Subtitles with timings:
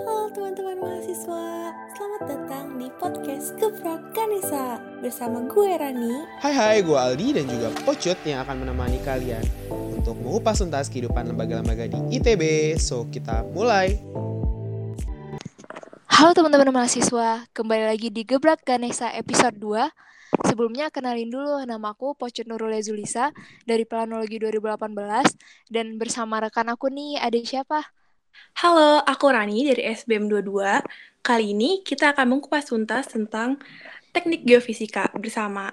[0.00, 6.24] Halo teman-teman mahasiswa, selamat datang di podcast Gebrak Kanesa bersama gue Rani.
[6.40, 11.28] Hai hai, gue Aldi dan juga Pocut yang akan menemani kalian untuk mengupas tuntas kehidupan
[11.28, 12.72] lembaga-lembaga di ITB.
[12.80, 14.00] So, kita mulai.
[16.08, 20.48] Halo teman-teman mahasiswa, kembali lagi di Gebrak Ganesa episode 2.
[20.48, 23.36] Sebelumnya kenalin dulu nama aku Pocut Nurul Zulisa
[23.68, 27.99] dari Planologi 2018 dan bersama rekan aku nih ada siapa?
[28.60, 30.84] Halo, aku Rani dari SBM 22.
[31.20, 33.60] Kali ini kita akan mengupas tuntas tentang
[34.10, 35.72] teknik geofisika bersama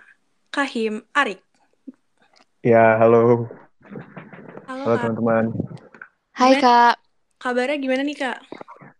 [0.52, 1.44] Kahim Arik.
[2.64, 3.48] Ya, halo.
[4.68, 5.02] Halo, Halo Kak.
[5.04, 5.46] teman-teman.
[6.36, 6.64] Hai Gimana?
[6.64, 6.96] Kak,
[7.38, 8.38] Kabarnya gimana nih, Kak?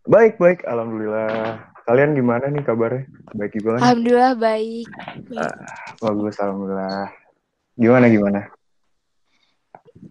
[0.06, 0.62] Baik, baik.
[0.64, 1.58] Alhamdulillah.
[1.88, 3.08] Kalian gimana nih kabarnya?
[3.34, 3.82] Baik juga kan?
[3.82, 4.88] Alhamdulillah baik.
[6.04, 7.08] Bagus, Alhamdulillah.
[7.80, 8.40] Gimana, gimana?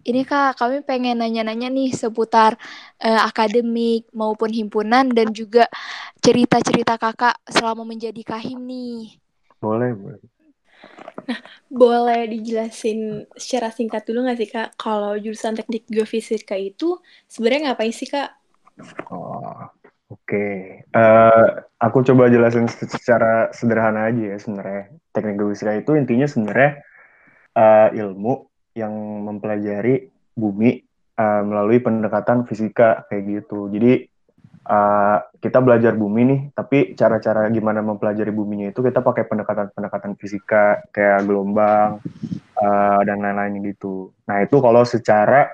[0.03, 2.59] Ini Kak, kami pengen nanya-nanya nih seputar
[3.01, 5.65] eh, akademik maupun himpunan dan juga
[6.21, 9.17] cerita-cerita kakak selama menjadi kahim nih.
[9.57, 10.21] Boleh, boleh.
[11.67, 14.69] Boleh dijelasin secara singkat dulu nggak sih, Kak?
[14.79, 18.29] Kalau jurusan teknik geofisika itu sebenarnya ngapain sih, Kak?
[19.11, 19.67] Oh,
[20.13, 20.45] oke.
[20.83, 21.47] Eh,
[21.81, 24.95] aku coba jelasin se- secara sederhana aja ya sebenarnya.
[25.11, 26.71] Teknik geofisika itu intinya sebenarnya
[27.57, 28.33] eh, ilmu
[28.77, 28.93] yang
[29.25, 30.85] mempelajari bumi
[31.17, 33.73] eh, melalui pendekatan fisika kayak gitu.
[33.73, 34.05] Jadi
[34.69, 40.85] eh, kita belajar bumi nih, tapi cara-cara gimana mempelajari buminya itu kita pakai pendekatan-pendekatan fisika
[40.93, 41.97] kayak gelombang
[42.53, 44.13] eh, dan lain-lain gitu.
[44.29, 45.49] Nah itu kalau secara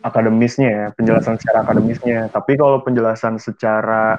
[0.00, 2.32] akademisnya ya, penjelasan secara akademisnya.
[2.32, 4.16] Tapi kalau penjelasan secara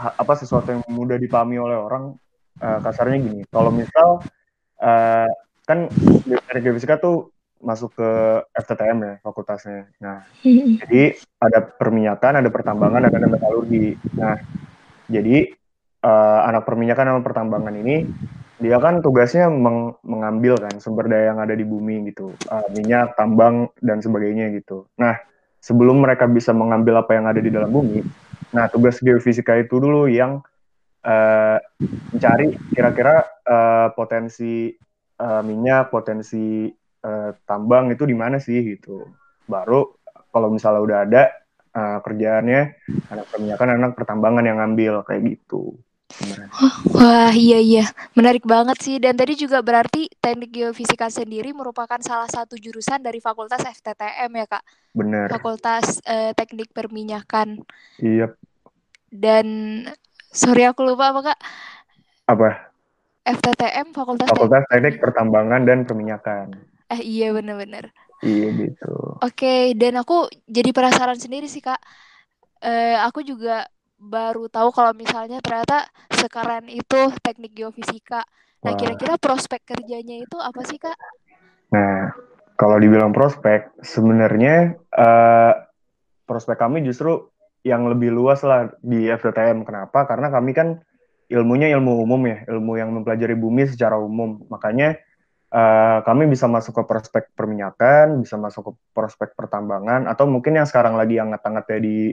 [0.00, 2.12] ha- apa sesuatu yang mudah dipahami oleh orang,
[2.60, 3.40] eh, kasarnya gini.
[3.48, 4.24] Kalau misal
[4.80, 5.28] eh,
[5.70, 5.86] kan
[6.26, 7.30] teknik geofisika tuh
[7.62, 8.10] masuk ke
[8.58, 9.86] FTTM ya fakultasnya.
[10.02, 10.26] Nah
[10.82, 13.96] jadi ada perminyakan, ada pertambangan, dan ada metalurgi.
[14.12, 14.36] Nah,
[15.08, 15.48] jadi
[16.04, 18.04] eh, anak perminyakan sama pertambangan ini
[18.60, 23.16] dia kan tugasnya meng- mengambil kan sumber daya yang ada di bumi gitu, Eh, minyak,
[23.16, 24.84] tambang dan sebagainya gitu.
[25.00, 25.16] Nah,
[25.64, 28.04] sebelum mereka bisa mengambil apa yang ada di dalam bumi,
[28.52, 30.44] nah tugas geofisika itu dulu yang
[31.00, 31.56] eh,
[32.12, 34.76] mencari kira-kira eh, potensi
[35.20, 36.72] eh, minyak, potensi
[37.04, 39.04] eh, tambang itu di mana sih gitu.
[39.44, 40.00] Baru
[40.32, 41.22] kalau misalnya udah ada
[41.76, 42.60] eh, kerjaannya
[43.12, 45.76] anak perminyakan, anak pertambangan yang ngambil kayak gitu.
[46.90, 47.86] Wah iya iya,
[48.18, 48.96] menarik banget sih.
[48.98, 54.46] Dan tadi juga berarti teknik geofisika sendiri merupakan salah satu jurusan dari Fakultas FTTM ya
[54.50, 55.30] Kak, Bener.
[55.30, 57.62] Fakultas eh, Teknik Perminyakan.
[58.02, 58.34] Iya.
[59.10, 59.46] Dan
[60.30, 61.38] sorry aku lupa apa Kak,
[62.30, 62.69] Apa?
[63.36, 64.98] FTTM Fakultas Fakultas Teknik.
[64.98, 66.46] Teknik Pertambangan dan Perminyakan.
[66.90, 67.94] Eh iya bener-bener.
[68.20, 68.92] Iya gitu.
[69.22, 71.80] Oke, dan aku jadi penasaran sendiri sih Kak.
[72.60, 73.64] Eh, aku juga
[74.00, 78.24] baru tahu kalau misalnya ternyata sekeren itu teknik geofisika.
[78.60, 80.98] Nah, kira-kira prospek kerjanya itu apa sih Kak?
[81.72, 82.12] Nah,
[82.60, 85.52] kalau dibilang prospek, sebenarnya eh,
[86.28, 87.32] prospek kami justru
[87.64, 89.64] yang lebih luas lah di FTTM.
[89.64, 90.04] Kenapa?
[90.04, 90.80] Karena kami kan
[91.30, 94.42] ilmunya ilmu umum ya, ilmu yang mempelajari bumi secara umum.
[94.50, 94.98] Makanya
[95.54, 100.66] eh, kami bisa masuk ke prospek perminyakan, bisa masuk ke prospek pertambangan, atau mungkin yang
[100.66, 102.12] sekarang lagi hangat-hangatnya di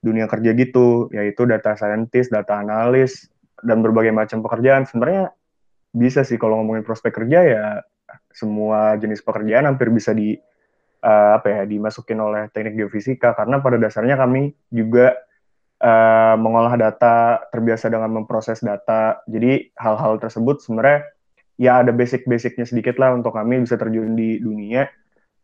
[0.00, 3.28] dunia kerja gitu, yaitu data scientist, data analis,
[3.60, 4.88] dan berbagai macam pekerjaan.
[4.88, 5.32] Sebenarnya
[5.94, 7.64] bisa sih kalau ngomongin prospek kerja ya
[8.34, 10.34] semua jenis pekerjaan hampir bisa di
[11.04, 15.14] eh, apa ya dimasukin oleh teknik geofisika karena pada dasarnya kami juga
[15.84, 19.20] eh, mengolah data terbiasa dengan memproses data.
[19.28, 21.04] Jadi hal-hal tersebut sebenarnya
[21.60, 24.88] ya ada basic-basicnya sedikit lah untuk kami bisa terjun di dunia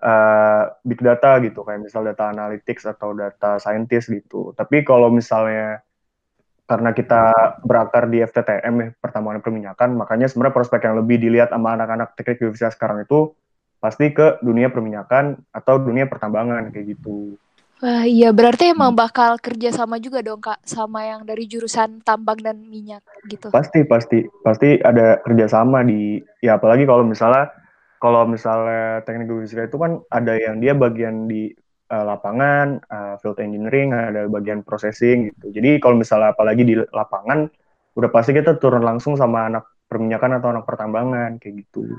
[0.00, 1.60] eh, big data gitu.
[1.60, 4.56] Kayak misal data analytics atau data scientist gitu.
[4.56, 5.84] Tapi kalau misalnya
[6.70, 7.34] karena kita
[7.66, 12.38] berakar di FTTM ya, pertambangan perminyakan, makanya sebenarnya prospek yang lebih dilihat sama anak-anak teknik
[12.38, 13.34] geofisika sekarang itu
[13.82, 17.34] pasti ke dunia perminyakan atau dunia pertambangan kayak gitu.
[17.80, 22.36] Wah, iya berarti emang bakal kerja sama juga dong Kak sama yang dari jurusan tambang
[22.36, 23.48] dan minyak gitu.
[23.48, 27.48] Pasti pasti pasti ada kerjasama di ya apalagi kalau misalnya
[27.96, 31.56] kalau misalnya teknik geofisika itu kan ada yang dia bagian di
[31.90, 35.48] eh, lapangan, eh, field engineering, ada bagian processing gitu.
[35.48, 37.48] Jadi kalau misalnya apalagi di lapangan
[37.96, 41.96] udah pasti kita turun langsung sama anak perminyakan atau anak pertambangan kayak gitu.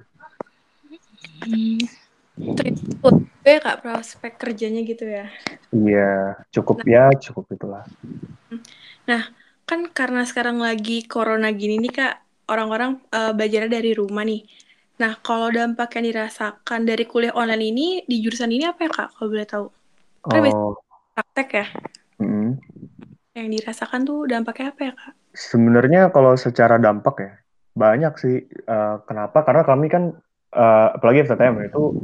[1.41, 2.00] Hmm.
[2.39, 2.61] Itu
[3.43, 5.27] ya, Kak, prospek kerjanya gitu ya.
[5.73, 7.83] Iya, cukup ya, cukup itulah.
[9.67, 12.15] Kan karena sekarang lagi corona gini nih, Kak,
[12.51, 14.43] orang-orang eh, belajarnya dari rumah nih.
[14.99, 19.09] Nah, kalau dampak yang dirasakan dari kuliah online ini di jurusan ini apa ya, Kak?
[19.17, 19.65] Kalau boleh tahu.
[20.21, 20.77] Kan Oh,
[21.17, 21.65] praktek ya.
[22.21, 22.49] mm.
[23.31, 25.13] yang dirasakan tuh dampaknya apa ya kak?
[25.31, 27.33] Sebenarnya kalau secara dampak ya
[27.73, 28.43] banyak sih.
[28.67, 29.47] Uh, kenapa?
[29.47, 30.03] Karena kami kan
[30.55, 31.99] uh, apalagi FTTM itu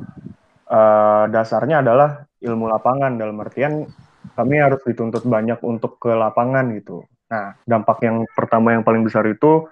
[0.72, 3.88] uh, dasarnya adalah ilmu lapangan dalam artian
[4.38, 7.04] kami harus dituntut banyak untuk ke lapangan gitu.
[7.32, 9.66] Nah dampak yang pertama yang paling besar itu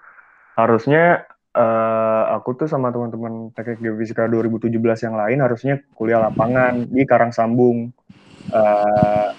[0.56, 4.72] harusnya uh, aku tuh sama teman-teman teknik geofisika 2017
[5.06, 7.92] yang lain harusnya kuliah lapangan di Karangsambung
[8.52, 9.30] uh,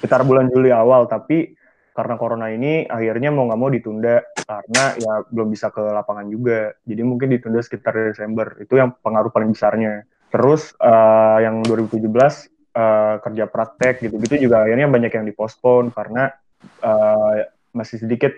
[0.00, 1.56] sekitar bulan Juli awal tapi
[1.94, 6.74] karena corona ini akhirnya mau nggak mau ditunda karena ya belum bisa ke lapangan juga.
[6.82, 8.58] Jadi mungkin ditunda sekitar Desember.
[8.58, 10.02] Itu yang pengaruh paling besarnya.
[10.34, 16.34] Terus uh, yang 2017 uh, kerja praktek gitu-gitu juga akhirnya banyak yang dipospon karena
[16.82, 18.34] uh, masih sedikit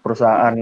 [0.00, 0.56] perusahaan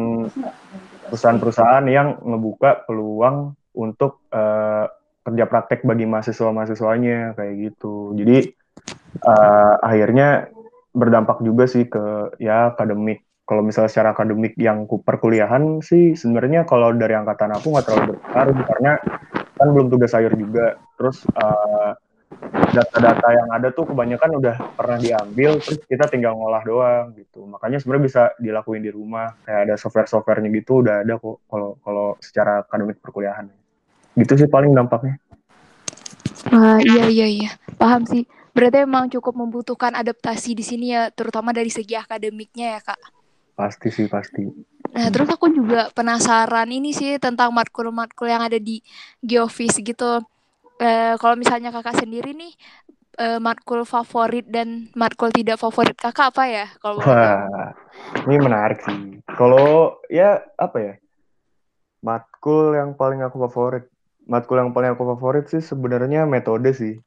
[1.07, 4.91] perusahaan-perusahaan yang ngebuka peluang untuk uh,
[5.23, 8.19] kerja praktek bagi mahasiswa-mahasiswanya kayak gitu.
[8.19, 8.51] Jadi
[9.23, 10.51] uh, akhirnya
[10.93, 13.25] berdampak juga sih ke ya akademik.
[13.43, 18.57] Kalau misalnya secara akademik yang perkuliahan sih sebenarnya kalau dari angkatan aku nggak terlalu berpengaruh
[18.71, 18.93] karena
[19.59, 20.79] kan belum tugas akhir juga.
[20.95, 21.93] Terus uh,
[22.73, 27.45] data-data yang ada tuh kebanyakan udah pernah diambil terus kita tinggal ngolah doang gitu.
[27.45, 29.35] Makanya sebenarnya bisa dilakuin di rumah.
[29.43, 33.51] Kayak ada software-softwarenya gitu udah ada kok kalau kalau secara akademik perkuliahan.
[34.17, 35.19] Gitu sih paling dampaknya.
[36.53, 37.51] Uh, iya iya iya.
[37.77, 42.81] Paham sih berarti emang cukup membutuhkan adaptasi di sini ya terutama dari segi akademiknya ya
[42.81, 43.01] kak
[43.57, 44.45] pasti sih pasti
[44.93, 48.85] Nah, terus aku juga penasaran ini sih tentang matkul-matkul yang ada di
[49.25, 50.21] Geofis gitu
[50.83, 52.53] uh, kalau misalnya kakak sendiri nih
[53.21, 57.73] uh, matkul favorit dan matkul tidak favorit kakak apa ya kalau Wah,
[58.29, 59.21] ini menarik sih.
[59.33, 60.95] Kalau ya apa ya?
[62.03, 63.87] Matkul yang paling aku favorit,
[64.27, 66.99] matkul yang paling aku favorit sih sebenarnya metode sih.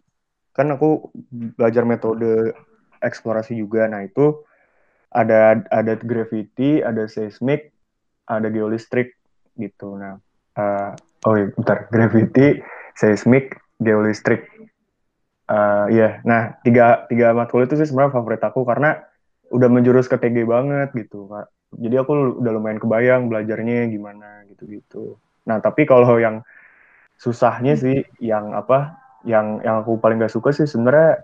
[0.56, 1.12] Kan aku
[1.60, 2.56] belajar metode
[3.04, 3.86] eksplorasi juga.
[3.92, 4.42] Nah, itu
[5.12, 7.72] ada ada gravity, ada seismic,
[8.28, 9.16] ada geolistrik
[9.56, 9.96] gitu.
[9.96, 10.20] Nah,
[10.60, 10.92] uh,
[11.28, 12.60] oh iya, bentar, gravity,
[12.96, 14.48] seismic, geolistrik.
[15.46, 16.12] Uh, iya, yeah.
[16.26, 18.98] nah tiga tiga matkul itu sih sebenarnya favorit aku karena
[19.54, 21.30] udah menjurus ke TG banget gitu.
[21.76, 25.22] Jadi aku udah lumayan kebayang belajarnya gimana gitu-gitu.
[25.46, 26.42] Nah tapi kalau yang
[27.22, 29.05] susahnya sih yang apa?
[29.26, 31.20] Yang yang aku paling gak suka sih sebenarnya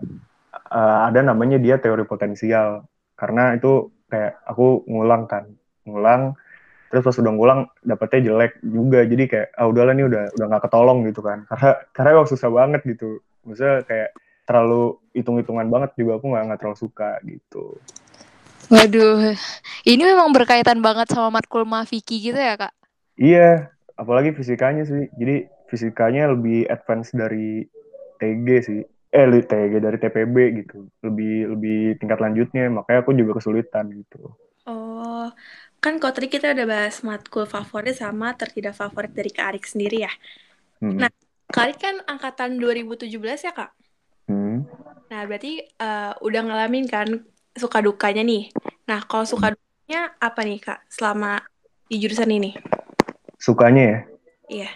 [0.68, 2.84] uh, ada namanya dia teori potensial.
[3.14, 5.46] Karena itu kayak aku ngulang kan,
[5.86, 6.34] ngulang
[6.92, 9.00] terus pas udah ngulang dapetnya jelek juga.
[9.08, 11.48] Jadi kayak ah udahlah nih udah udah nggak ketolong gitu kan.
[11.48, 13.22] Karena karena emang susah banget gitu.
[13.48, 14.10] Maksudnya kayak
[14.44, 17.78] terlalu hitung-hitungan banget juga aku nggak nggak terlalu suka gitu.
[18.68, 19.34] Waduh
[19.84, 22.74] ini memang berkaitan banget sama matkul Mafiki gitu ya kak?
[23.16, 25.08] Iya apalagi fisikanya sih.
[25.16, 27.64] Jadi fisikanya lebih advance dari
[28.22, 28.80] TG sih
[29.12, 34.30] eh TG dari TPB gitu lebih lebih tingkat lanjutnya makanya aku juga kesulitan gitu
[34.70, 35.26] oh
[35.82, 40.06] kan kalau tadi kita udah bahas matkul favorit sama tertidak favorit dari Kak Arik sendiri
[40.06, 40.12] ya.
[40.78, 40.94] Hmm.
[40.94, 41.10] Nah,
[41.50, 43.74] Kak Arik kan angkatan 2017 ya Kak?
[44.30, 44.62] Hmm.
[45.10, 47.26] Nah, berarti uh, udah ngalamin kan
[47.58, 48.54] suka dukanya nih.
[48.86, 49.58] Nah, kalau suka hmm.
[49.58, 51.42] dukanya apa nih Kak selama
[51.90, 52.54] di jurusan ini?
[53.42, 53.98] Sukanya ya?
[54.46, 54.70] Iya.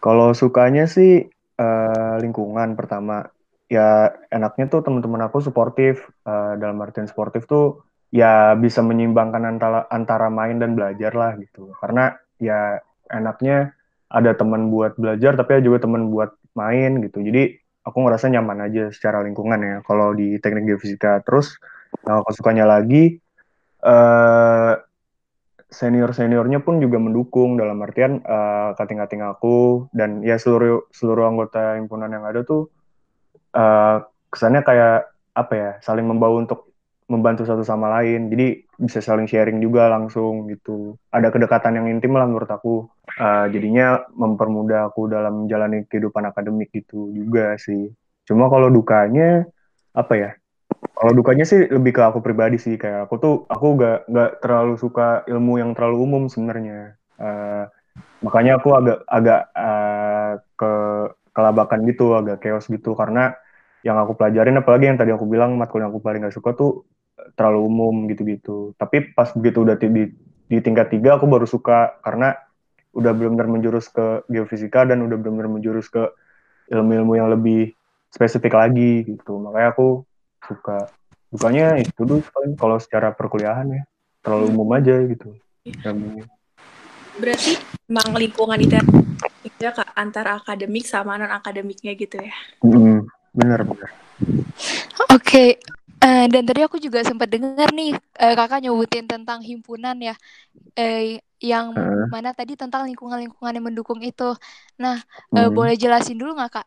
[0.00, 3.28] Kalau sukanya sih uh, lingkungan pertama.
[3.68, 6.06] Ya enaknya tuh teman-teman aku suportif.
[6.24, 11.76] Uh, dalam artian sportif tuh ya bisa menyimbangkan antara antara main dan belajar lah gitu
[11.76, 12.80] karena ya
[13.12, 13.76] enaknya
[14.08, 18.88] ada teman buat belajar tapi juga teman buat main gitu jadi aku ngerasa nyaman aja
[18.88, 21.60] secara lingkungan ya kalau di teknik geofisika terus
[22.08, 23.20] nah aku sukanya lagi
[23.84, 24.72] eh,
[25.68, 32.08] seniornya pun juga mendukung dalam artian uh, kating-kating aku dan ya seluruh seluruh anggota himpunan
[32.08, 32.72] yang ada tuh
[33.52, 34.00] uh,
[34.32, 36.68] kesannya kayak apa ya saling membawa untuk
[37.08, 38.28] membantu satu sama lain.
[38.28, 40.94] Jadi bisa saling sharing juga langsung gitu.
[41.08, 42.86] Ada kedekatan yang intim lah menurut aku.
[43.16, 47.88] Uh, jadinya mempermudah aku dalam menjalani kehidupan akademik gitu juga sih.
[48.28, 49.48] Cuma kalau dukanya
[49.96, 50.30] apa ya
[50.78, 54.74] kalau dukanya sih lebih ke aku pribadi sih kayak aku tuh aku gak nggak terlalu
[54.78, 57.66] suka ilmu yang terlalu umum sebenarnya uh,
[58.22, 60.72] makanya aku agak agak uh, ke
[61.34, 63.34] kelabakan gitu agak chaos gitu karena
[63.86, 66.82] yang aku pelajarin apalagi yang tadi aku bilang matkul yang aku paling gak suka tuh
[67.38, 68.74] terlalu umum gitu-gitu.
[68.74, 70.10] Tapi pas begitu udah di,
[70.50, 72.34] di tingkat tiga aku baru suka karena
[72.96, 76.10] udah benar-benar menjurus ke geofisika dan udah benar-benar menjurus ke
[76.72, 77.76] ilmu-ilmu yang lebih
[78.10, 79.38] spesifik lagi gitu.
[79.38, 80.07] Makanya aku
[80.44, 80.90] suka.
[81.28, 82.24] Bukannya itu dulu
[82.56, 83.82] kalau secara perkuliahan ya
[84.24, 85.36] terlalu umum aja gitu.
[87.18, 87.52] Berarti
[87.90, 88.78] emang lingkungan itu
[89.58, 92.34] ya kak antara akademik sama non akademiknya gitu ya?
[92.62, 92.98] Mm -hmm.
[93.34, 93.90] Bener bener.
[95.08, 95.50] Oke, okay
[95.98, 97.90] Uh, dan tadi aku juga sempat dengar nih
[98.22, 100.14] uh, kakak nyebutin tentang himpunan ya,
[100.78, 101.02] uh,
[101.42, 102.06] yang uh.
[102.06, 104.30] mana tadi tentang lingkungan-lingkungan yang mendukung itu.
[104.78, 105.02] Nah,
[105.34, 106.66] uh, boleh jelasin dulu nggak kak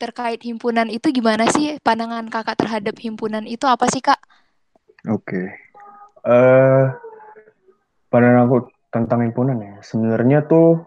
[0.00, 4.18] terkait himpunan itu gimana sih pandangan kakak terhadap himpunan itu apa sih kak?
[5.10, 5.46] Oke, okay.
[6.28, 6.94] uh,
[8.12, 8.56] pandangan aku
[8.92, 10.84] tentang himpunan ya sebenarnya tuh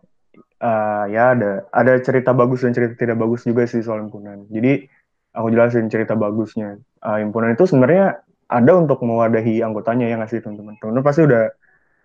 [0.62, 4.46] uh, ya ada ada cerita bagus dan cerita tidak bagus juga sih soal himpunan.
[4.48, 4.88] Jadi
[5.36, 6.80] aku jelasin cerita bagusnya.
[7.04, 10.78] Uh, himpunan itu sebenarnya ada untuk mewadahi anggotanya yang ngasih teman-teman.
[10.80, 11.44] Teman-teman pasti udah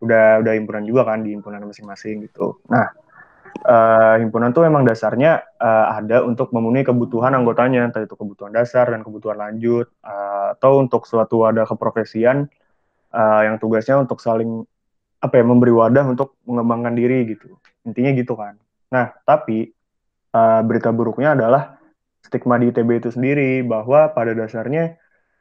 [0.00, 2.56] udah udah himpunan juga kan di himpunan masing-masing gitu.
[2.72, 2.88] Nah,
[3.66, 8.88] uh, himpunan tuh emang dasarnya uh, ada untuk memenuhi kebutuhan anggotanya, entah itu kebutuhan dasar
[8.90, 12.48] dan kebutuhan lanjut, uh, atau untuk suatu wadah keprofesian
[13.14, 14.64] uh, yang tugasnya untuk saling
[15.20, 17.60] apa ya memberi wadah untuk mengembangkan diri gitu.
[17.84, 18.56] Intinya gitu kan.
[18.90, 19.68] Nah, tapi
[20.32, 21.76] uh, berita buruknya adalah
[22.24, 24.96] stigma di ITB itu sendiri bahwa pada dasarnya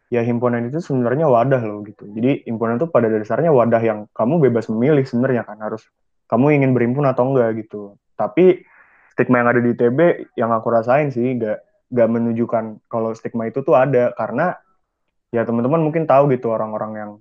[0.10, 2.10] ya himpunan itu sebenarnya wadah loh gitu.
[2.10, 5.86] Jadi himpunan itu pada dasarnya wadah yang kamu bebas memilih sebenarnya kan harus
[6.30, 7.98] kamu ingin berhimpun atau enggak gitu.
[8.14, 8.62] Tapi
[9.12, 10.00] stigma yang ada di ITB
[10.38, 14.14] yang aku rasain sih gak gak menunjukkan kalau stigma itu tuh ada.
[14.14, 14.54] Karena
[15.34, 17.12] ya teman-teman mungkin tahu gitu orang-orang yang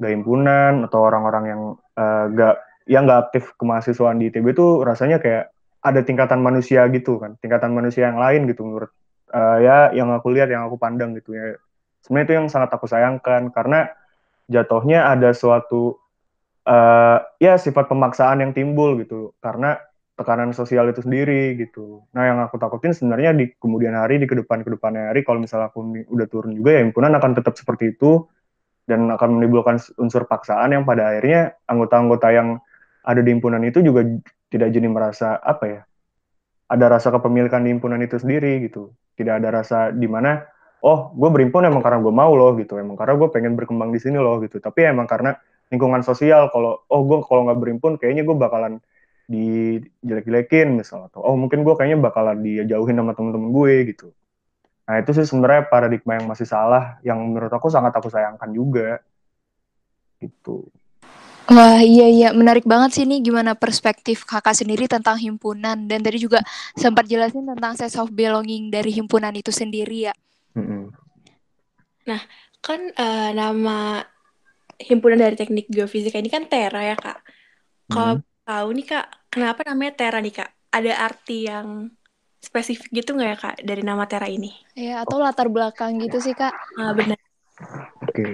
[0.00, 1.62] gak himpunan atau orang-orang yang
[2.00, 2.56] uh,
[2.88, 5.52] yang gak aktif kemahasiswaan di ITB tuh rasanya kayak
[5.84, 8.90] ada tingkatan manusia gitu kan, tingkatan manusia yang lain gitu menurut
[9.30, 11.60] uh, ya yang aku lihat yang aku pandang gitu ya.
[12.02, 13.50] Sebenarnya itu yang sangat aku sayangkan.
[13.50, 13.90] Karena
[14.46, 15.98] jatuhnya ada suatu
[16.66, 19.78] uh, ya sifat pemaksaan yang timbul gitu karena
[20.16, 22.00] tekanan sosial itu sendiri gitu.
[22.16, 25.44] Nah yang aku takutin sebenarnya di kemudian hari di ke depan ke depannya hari kalau
[25.44, 28.24] misalnya aku udah turun juga ya himpunan akan tetap seperti itu
[28.88, 32.48] dan akan menimbulkan unsur paksaan yang pada akhirnya anggota-anggota yang
[33.04, 34.08] ada di himpunan itu juga
[34.48, 35.80] tidak jadi merasa apa ya
[36.66, 38.90] ada rasa kepemilikan di himpunan itu sendiri gitu.
[39.16, 40.42] Tidak ada rasa di mana
[40.80, 42.80] oh gue berimpun emang karena gue mau loh gitu.
[42.80, 44.58] Emang karena gue pengen berkembang di sini loh gitu.
[44.58, 45.36] Tapi emang karena
[45.70, 48.78] lingkungan sosial kalau oh gue kalau nggak berimpun kayaknya gue bakalan
[49.26, 54.08] dijelek-jelekin misalnya atau oh mungkin gue kayaknya bakalan dijauhin sama temen-temen gue gitu
[54.86, 59.02] nah itu sih sebenarnya paradigma yang masih salah yang menurut aku sangat aku sayangkan juga
[60.22, 60.70] gitu
[61.46, 66.18] Wah iya iya menarik banget sih nih gimana perspektif kakak sendiri tentang himpunan dan tadi
[66.18, 66.42] juga
[66.74, 70.14] sempat jelasin tentang sense of belonging dari himpunan itu sendiri ya.
[70.58, 70.82] Mm-hmm.
[72.10, 72.20] Nah
[72.58, 74.02] kan uh, nama
[74.80, 77.18] himpunan dari teknik geofisika ini kan Tera ya kak.
[77.88, 78.44] Kalau mm.
[78.44, 80.50] tahu nih kak kenapa namanya Tera nih kak?
[80.72, 81.90] Ada arti yang
[82.40, 84.52] spesifik gitu nggak ya kak dari nama Tera ini?
[84.76, 86.52] Ya atau latar belakang gitu sih kak?
[86.78, 87.18] Ah benar.
[88.04, 88.32] Oke, okay.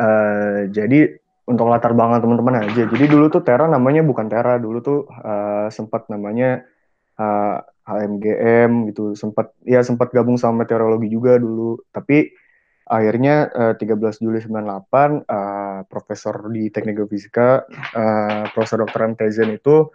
[0.00, 2.88] eh, jadi untuk latar belakang teman-teman aja.
[2.88, 6.64] Jadi dulu tuh Tera namanya bukan Tera, dulu tuh uh, sempat namanya
[7.20, 11.82] uh, eh, HMGM gitu, sempat ya sempat gabung sama meteorologi juga dulu.
[11.92, 12.32] Tapi
[12.92, 17.64] akhirnya uh, 13 Juli 98 uh, profesor di Teknik Geofisika
[17.96, 19.00] uh, Profesor Dr.
[19.08, 19.14] M.
[19.16, 19.88] Tezen itu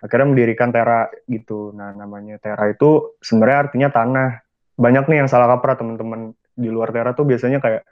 [0.00, 1.76] akhirnya mendirikan Tera gitu.
[1.76, 4.30] Nah, namanya Tera itu sebenarnya artinya tanah.
[4.78, 7.82] Banyak nih yang salah kaprah teman-teman di luar Tera tuh biasanya kayak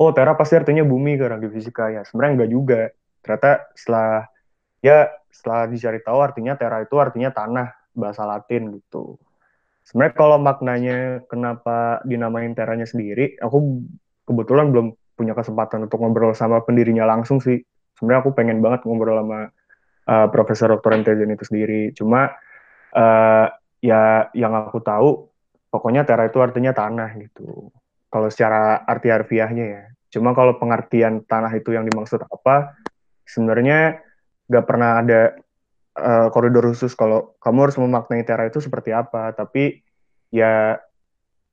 [0.00, 2.80] oh Tera pasti artinya bumi karena geofisika ya sebenarnya enggak juga
[3.20, 4.28] ternyata setelah
[4.80, 9.20] ya setelah dicari tahu artinya Tera itu artinya tanah bahasa Latin gitu
[9.86, 13.84] sebenarnya kalau maknanya kenapa dinamain Teranya sendiri aku
[14.24, 17.62] kebetulan belum punya kesempatan untuk ngobrol sama pendirinya langsung sih
[17.94, 19.52] sebenarnya aku pengen banget ngobrol sama
[20.10, 20.90] uh, Profesor Dr.
[20.96, 22.34] Entezen itu sendiri cuma
[22.96, 23.46] uh,
[23.78, 25.28] ya yang aku tahu
[25.68, 27.70] pokoknya Tera itu artinya tanah gitu
[28.14, 29.84] kalau secara arti harfiahnya ya.
[30.14, 32.78] Cuma kalau pengertian tanah itu yang dimaksud apa,
[33.26, 33.98] sebenarnya
[34.46, 35.34] nggak pernah ada
[35.98, 39.34] uh, koridor khusus kalau kamu harus memaknai Tera itu seperti apa.
[39.34, 39.82] Tapi
[40.30, 40.78] ya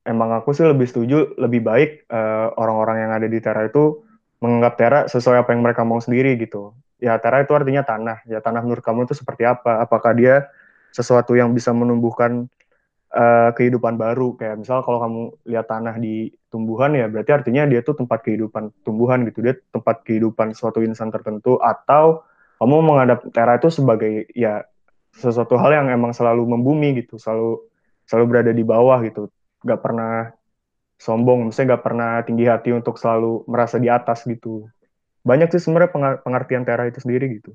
[0.02, 4.02] emang aku sih lebih setuju, lebih baik uh, orang-orang yang ada di Tera itu
[4.42, 6.74] menganggap Tera sesuai apa yang mereka mau sendiri gitu.
[6.98, 8.22] Ya Tera itu artinya tanah.
[8.26, 9.82] Ya tanah menurut kamu itu seperti apa?
[9.82, 10.50] Apakah dia
[10.92, 12.50] sesuatu yang bisa menumbuhkan
[13.14, 17.80] uh, kehidupan baru kayak misal kalau kamu lihat tanah di tumbuhan ya berarti artinya dia
[17.80, 22.24] tuh tempat kehidupan tumbuhan gitu dia tempat kehidupan suatu insan tertentu atau
[22.60, 24.64] kamu menghadap Tera itu sebagai ya
[25.16, 27.64] sesuatu hal yang emang selalu membumi gitu selalu
[28.08, 29.32] selalu berada di bawah gitu
[29.62, 30.30] nggak pernah
[30.98, 34.66] sombong misalnya nggak pernah tinggi hati untuk selalu merasa di atas gitu
[35.22, 37.54] banyak sih sebenarnya pengertian Tera itu sendiri gitu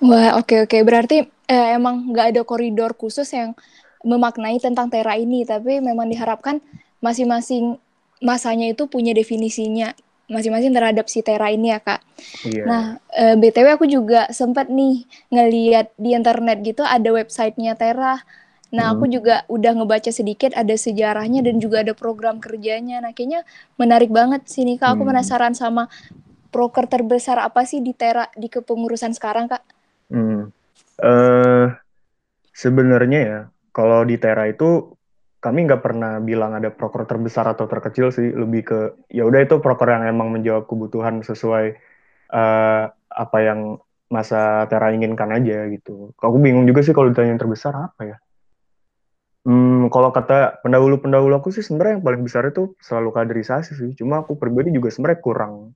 [0.00, 0.80] Wah, oke oke.
[0.80, 3.52] Berarti eh, emang nggak ada koridor khusus yang
[4.00, 6.56] memaknai tentang Tera ini, tapi memang diharapkan
[7.04, 7.76] masing-masing
[8.24, 9.92] masanya itu punya definisinya
[10.30, 12.00] masing-masing terhadap si Tera ini ya kak.
[12.46, 12.64] Yeah.
[12.64, 18.22] Nah, eh, btw aku juga sempat nih ngeliat di internet gitu ada websitenya Tera.
[18.70, 19.12] Nah, aku hmm.
[19.12, 23.02] juga udah ngebaca sedikit ada sejarahnya dan juga ada program kerjanya.
[23.02, 23.42] Nah, kayaknya
[23.74, 24.94] menarik banget sih nih Kak.
[24.94, 25.10] Aku hmm.
[25.10, 25.90] penasaran sama
[26.54, 29.62] proker terbesar apa sih di Tera di kepengurusan sekarang, Kak?
[30.14, 30.54] Hmm.
[31.02, 31.74] Uh,
[32.54, 33.40] sebenarnya ya,
[33.74, 34.94] kalau di Tera itu
[35.40, 38.78] kami nggak pernah bilang ada proker terbesar atau terkecil sih, lebih ke
[39.10, 41.80] ya udah itu proker yang emang menjawab kebutuhan sesuai
[42.30, 43.80] uh, apa yang
[44.12, 46.12] masa Tera inginkan aja gitu.
[46.18, 48.16] Aku bingung juga sih kalau ditanya yang terbesar apa ya.
[49.40, 53.90] Hmm, kalau kata pendahulu-pendahulu aku sih sebenarnya yang paling besar itu selalu kaderisasi sih.
[53.96, 55.72] Cuma aku pribadi juga sebenarnya kurang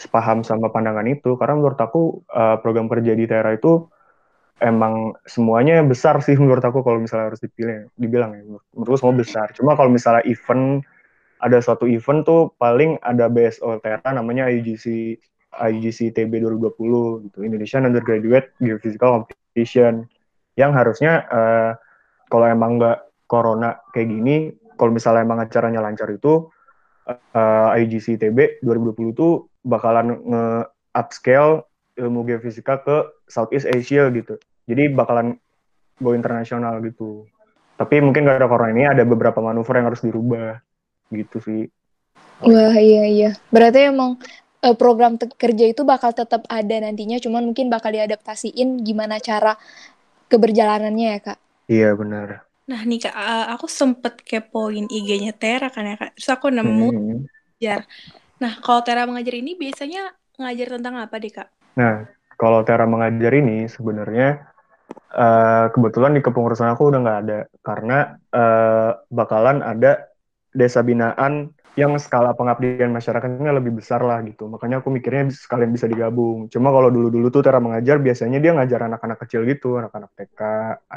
[0.00, 3.86] sepaham sama pandangan itu karena menurut aku uh, program kerja di Tera itu
[4.64, 8.42] emang semuanya besar sih menurut aku kalau misalnya harus dipilih dibilang ya
[8.72, 9.52] menurutku semua besar.
[9.52, 10.80] Cuma kalau misalnya event
[11.42, 15.18] ada suatu event tuh paling ada BSO Tera namanya IGC
[15.52, 20.08] IGC TB 2020 gitu Indonesian Undergraduate Geophysical Competition
[20.56, 21.72] yang harusnya uh,
[22.32, 24.36] kalau emang nggak corona kayak gini,
[24.80, 26.48] kalau misalnya emang acaranya lancar itu
[27.04, 31.68] uh, IGC TB 2020 itu bakalan nge-upscale
[32.00, 32.96] ilmu geofisika ke
[33.28, 34.40] Southeast Asia gitu.
[34.64, 35.36] Jadi bakalan
[36.00, 37.28] go internasional gitu.
[37.76, 40.56] Tapi mungkin gak ada corona ini ada beberapa manuver yang harus dirubah
[41.12, 41.68] gitu sih.
[42.42, 43.30] Wah iya iya.
[43.52, 44.16] Berarti emang
[44.64, 49.54] uh, program kerja itu bakal tetap ada nantinya, cuman mungkin bakal diadaptasiin gimana cara
[50.32, 51.38] keberjalanannya ya kak.
[51.72, 52.28] Iya benar.
[52.68, 56.20] Nah nih kak, uh, aku sempet kepoin IG-nya Tera kan ya kak.
[56.20, 57.18] Terus aku nemu hmm.
[58.42, 61.48] Nah kalau Tera mengajar ini biasanya ngajar tentang apa deh kak?
[61.80, 62.04] Nah
[62.36, 64.52] kalau Tera mengajar ini sebenarnya
[65.16, 67.98] uh, kebetulan di kepengurusan aku udah nggak ada karena
[68.34, 70.12] uh, bakalan ada
[70.52, 74.44] desa binaan yang skala pengabdian masyarakatnya lebih besar lah gitu.
[74.44, 76.52] Makanya aku mikirnya sekalian bisa digabung.
[76.52, 80.40] Cuma kalau dulu-dulu tuh cara mengajar biasanya dia ngajar anak-anak kecil gitu, anak-anak TK.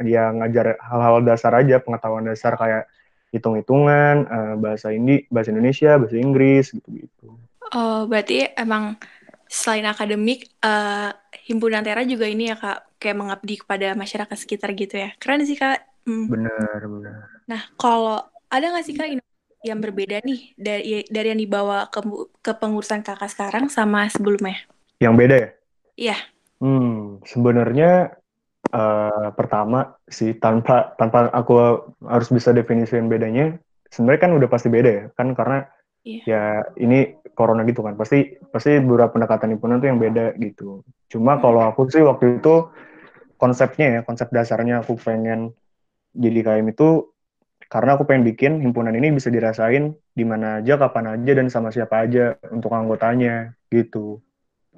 [0.04, 2.92] Dia ngajar hal-hal dasar aja, pengetahuan dasar kayak
[3.32, 7.40] hitung-hitungan, uh, bahasa Indi, bahasa Indonesia, bahasa Inggris gitu-gitu.
[7.72, 9.00] Oh, berarti emang
[9.48, 11.16] selain akademik, uh,
[11.48, 15.16] himpunan Tera juga ini ya kak, kayak mengabdi kepada masyarakat sekitar gitu ya.
[15.24, 15.84] Keren sih kak.
[16.04, 16.28] Hmm.
[16.28, 17.20] Benar, benar.
[17.48, 18.20] Nah, kalau
[18.52, 19.24] ada nggak sih kak
[19.66, 22.06] yang berbeda nih dari dari yang dibawa ke
[22.46, 24.62] ke pengurusan kakak sekarang sama sebelumnya?
[25.02, 25.50] Yang beda ya?
[25.96, 26.18] Iya.
[26.62, 28.16] Hmm, sebenarnya
[28.72, 33.58] uh, pertama sih tanpa tanpa aku harus bisa definisikan bedanya,
[33.90, 35.68] sebenarnya kan udah pasti beda ya, kan karena
[36.06, 36.24] yeah.
[36.24, 36.44] ya
[36.80, 40.86] ini corona gitu kan, pasti pasti beberapa pendekatan himpunan tuh yang beda gitu.
[41.12, 41.42] Cuma hmm.
[41.44, 42.72] kalau aku sih waktu itu
[43.36, 45.52] konsepnya ya, konsep dasarnya aku pengen
[46.16, 47.12] jadi KM itu
[47.76, 51.76] karena aku pengen bikin himpunan ini bisa dirasain di mana aja, kapan aja, dan sama
[51.76, 54.24] siapa aja untuk anggotanya gitu.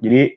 [0.02, 0.34] Jadi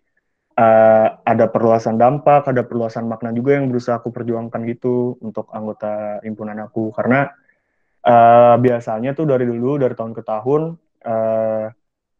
[0.61, 6.21] uh, ada perluasan dampak, ada perluasan makna juga yang berusaha aku perjuangkan gitu untuk anggota
[6.21, 6.93] himpunan aku.
[6.93, 7.33] Karena
[8.05, 10.77] uh, biasanya tuh dari dulu, dari tahun ke tahun,
[11.09, 11.65] uh,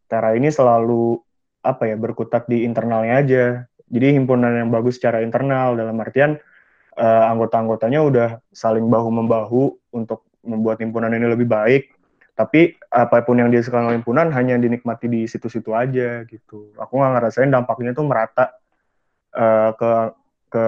[0.10, 1.22] Tera ini selalu
[1.62, 3.46] apa ya berkutat di internalnya aja.
[3.94, 6.42] Jadi himpunan yang bagus secara internal dalam artian
[6.98, 11.94] uh, anggota-anggotanya udah saling bahu membahu untuk membuat himpunan ini lebih baik.
[12.32, 16.74] Tapi apa pun yang dihasilkan oleh himpunan hanya dinikmati di situ-situ aja gitu.
[16.80, 18.56] Aku nggak ngerasain dampaknya tuh merata
[19.36, 19.92] uh, ke
[20.52, 20.62] ke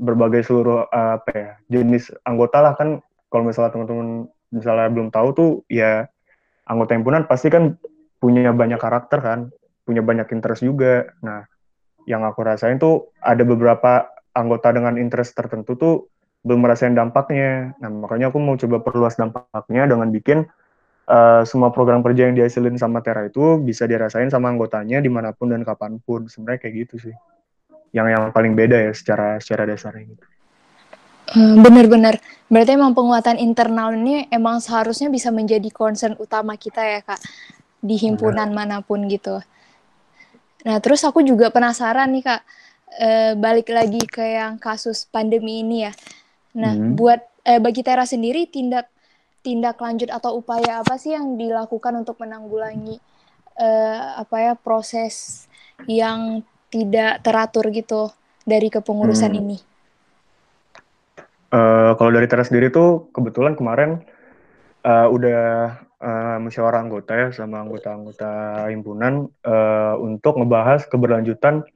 [0.00, 3.02] berbagai seluruh uh, apa ya jenis anggota lah kan.
[3.30, 6.06] Kalau misalnya teman-teman misalnya belum tahu tuh ya
[6.66, 7.74] anggota himpunan pasti kan
[8.20, 9.40] punya banyak karakter kan,
[9.82, 11.08] punya banyak interest juga.
[11.24, 11.42] Nah,
[12.04, 15.94] yang aku rasain tuh ada beberapa anggota dengan interest tertentu tuh
[16.40, 17.76] belum merasakan dampaknya.
[17.80, 20.48] Nah, makanya aku mau coba perluas dampaknya dengan bikin
[21.10, 25.36] uh, semua program kerja yang dihasilin sama Tera itu bisa dirasain sama anggotanya di mana
[25.36, 26.30] pun dan kapan pun.
[26.30, 27.14] Sebenarnya kayak gitu sih.
[27.92, 30.26] Yang yang paling beda ya secara secara dasarnya gitu.
[31.30, 32.18] Hmm, bener-bener.
[32.50, 37.22] Berarti emang penguatan internal ini emang seharusnya bisa menjadi concern utama kita ya kak
[37.78, 38.56] di himpunan Bener.
[38.56, 39.38] mana pun gitu.
[40.66, 42.42] Nah terus aku juga penasaran nih kak,
[42.98, 45.92] e, balik lagi ke yang kasus pandemi ini ya.
[46.56, 46.98] Nah, hmm.
[46.98, 48.90] buat eh, bagi Tera sendiri tindak
[49.40, 53.00] tindak lanjut atau upaya apa sih yang dilakukan untuk menanggulangi
[53.56, 55.46] eh, apa ya proses
[55.88, 58.10] yang tidak teratur gitu
[58.46, 59.40] dari kepengurusan hmm.
[59.42, 59.58] ini?
[61.50, 64.06] Uh, kalau dari Tera sendiri tuh kebetulan kemarin
[64.86, 65.42] uh, udah
[65.98, 68.30] uh, musyawarah anggota ya sama anggota-anggota
[68.70, 71.66] himpunan uh, untuk ngebahas keberlanjutan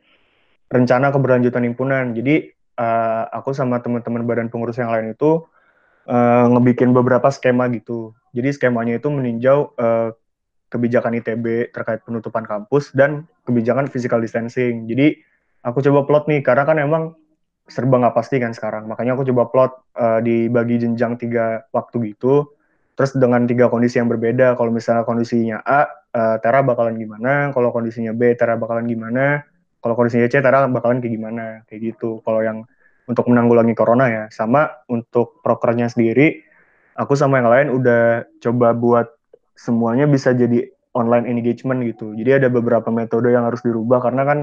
[0.70, 2.14] rencana keberlanjutan himpunan.
[2.14, 5.44] Jadi uh, aku sama teman-teman badan pengurus yang lain itu
[6.08, 8.14] uh, ngebikin beberapa skema gitu.
[8.34, 10.10] Jadi skemanya itu meninjau uh,
[10.70, 14.90] kebijakan ITB terkait penutupan kampus dan kebijakan physical distancing.
[14.90, 15.22] Jadi
[15.62, 17.02] aku coba plot nih karena kan emang
[17.70, 18.90] serba nggak pasti kan sekarang.
[18.90, 22.50] Makanya aku coba plot uh, dibagi jenjang tiga waktu gitu.
[22.94, 24.54] Terus dengan tiga kondisi yang berbeda.
[24.54, 27.50] Kalau misalnya kondisinya A, uh, Tera bakalan gimana?
[27.50, 29.42] Kalau kondisinya B, Tera bakalan gimana?
[29.84, 31.44] Kalau kondisinya C, Tera bakalan kayak gimana?
[31.68, 32.24] Kayak gitu.
[32.24, 32.64] Kalau yang
[33.04, 34.24] untuk menanggulangi corona ya.
[34.32, 36.40] Sama untuk prokernya sendiri,
[36.96, 39.12] aku sama yang lain udah coba buat
[39.52, 42.16] semuanya bisa jadi online engagement gitu.
[42.16, 44.38] Jadi ada beberapa metode yang harus dirubah karena kan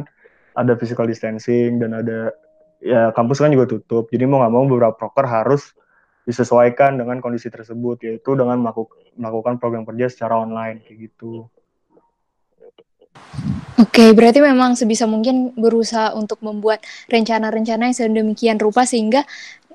[0.54, 2.36] ada physical distancing dan ada
[2.84, 4.12] ya kampus kan juga tutup.
[4.12, 5.74] Jadi mau nggak mau beberapa proker harus
[6.28, 8.62] disesuaikan dengan kondisi tersebut yaitu dengan
[9.18, 11.50] melakukan program kerja secara online kayak gitu.
[13.80, 19.26] Oke, berarti memang sebisa mungkin berusaha untuk membuat rencana-rencana yang sedemikian rupa sehingga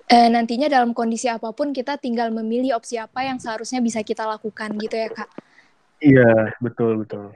[0.07, 4.23] e, nantinya dalam kondisi apa pun kita tinggal memilih opsi apa yang seharusnya bisa kita
[4.29, 5.31] lakukan gitu ya kak.
[5.99, 7.35] Iya, betul betul.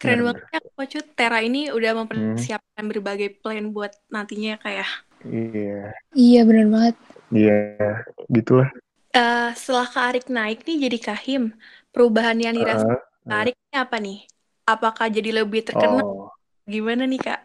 [0.00, 2.90] Keren banget ya Coach Tera ini udah mempersiapkan hmm.
[2.92, 4.84] berbagai plan buat nantinya kayak.
[4.84, 4.88] Ya.
[5.24, 5.82] Iya.
[6.12, 6.96] Iya benar banget.
[7.32, 7.58] Iya,
[8.28, 8.68] gitulah.
[9.14, 11.54] Uh, setelah Kak Arik naik nih jadi Kahim,
[11.94, 13.28] perubahan yang dirasakan uh, uh.
[13.30, 14.18] Kak Arik ini apa nih?
[14.64, 16.00] Apakah jadi lebih terkenal?
[16.04, 16.28] Oh.
[16.64, 17.40] Gimana nih Kak?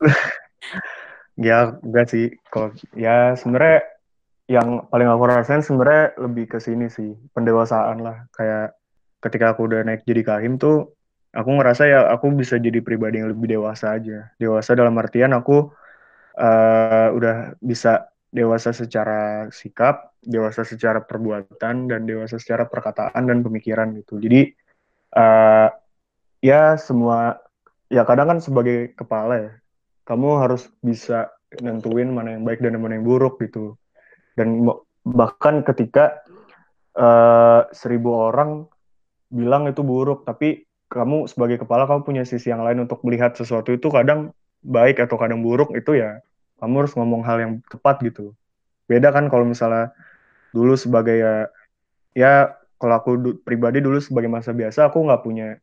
[1.48, 2.36] ya enggak sih.
[2.52, 3.80] Kalau ya sebenarnya
[4.50, 8.28] yang paling aku rasain sebenarnya lebih ke sini sih, pendewasaan lah.
[8.36, 8.76] Kayak
[9.24, 10.92] ketika aku udah naik jadi kahim tuh
[11.30, 15.70] aku ngerasa ya aku bisa jadi pribadi yang lebih dewasa aja dewasa dalam artian aku
[16.40, 23.94] uh, udah bisa dewasa secara sikap dewasa secara perbuatan dan dewasa secara perkataan dan pemikiran
[23.94, 24.50] gitu jadi
[25.14, 25.68] uh,
[26.40, 27.40] ya semua
[27.92, 29.50] ya kadang kan sebagai kepala ya
[30.08, 33.74] kamu harus bisa nentuin mana yang baik dan mana yang buruk gitu.
[34.38, 34.66] Dan
[35.02, 36.22] bahkan ketika
[36.94, 38.66] uh, seribu orang
[39.30, 43.70] bilang itu buruk tapi kamu sebagai kepala kamu punya sisi yang lain untuk melihat sesuatu
[43.70, 44.34] itu kadang
[44.66, 46.18] baik atau kadang buruk itu ya
[46.58, 48.34] kamu harus ngomong hal yang tepat gitu.
[48.90, 49.94] Beda kan kalau misalnya
[50.50, 51.34] dulu sebagai ya
[52.18, 52.32] ya
[52.82, 53.10] kalau aku
[53.46, 55.62] pribadi dulu sebagai masa biasa aku nggak punya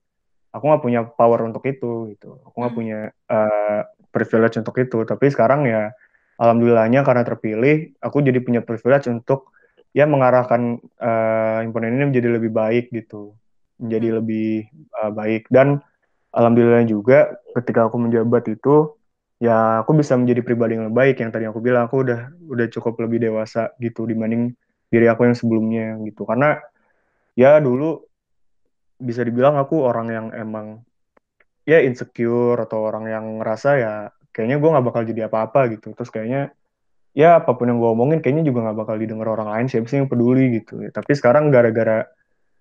[0.51, 2.39] aku nggak punya power untuk itu gitu.
[2.47, 2.79] Aku nggak hmm.
[2.79, 4.97] punya uh, privilege untuk itu.
[5.03, 5.91] Tapi sekarang ya
[6.37, 9.53] alhamdulillahnya karena terpilih aku jadi punya privilege untuk
[9.91, 13.35] ya mengarahkan uh, himpunan ini menjadi lebih baik gitu.
[13.77, 14.17] Menjadi hmm.
[14.23, 14.51] lebih
[14.97, 15.43] uh, baik.
[15.51, 15.81] Dan
[16.33, 18.93] alhamdulillah juga ketika aku menjabat itu
[19.37, 21.85] ya aku bisa menjadi pribadi yang lebih baik yang tadi aku bilang.
[21.91, 24.55] Aku udah udah cukup lebih dewasa gitu dibanding
[24.87, 26.23] diri aku yang sebelumnya gitu.
[26.23, 26.57] Karena
[27.37, 28.07] ya dulu
[28.97, 30.81] bisa dibilang aku orang yang emang
[31.67, 33.93] ya insecure atau orang yang ngerasa ya
[34.33, 35.93] kayaknya gue nggak bakal jadi apa-apa gitu.
[35.93, 36.53] Terus kayaknya
[37.17, 40.01] ya apa pun yang gue omongin kayaknya juga nggak bakal didengar orang lain siapa sih
[40.01, 40.81] yang peduli gitu.
[40.89, 42.05] Tapi sekarang gara-gara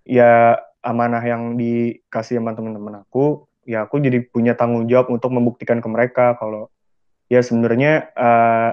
[0.06, 5.82] ya amanah yang dikasih sama teman-teman aku ya aku jadi punya tanggung jawab untuk membuktikan
[5.82, 6.70] ke mereka kalau
[7.26, 8.70] ya sebenarnya uh,